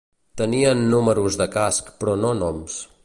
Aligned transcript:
Tenien 0.41 0.79
números 0.93 1.37
de 1.41 1.47
casc, 1.57 1.93
però 2.01 2.17
no 2.23 2.33
noms. 2.41 2.81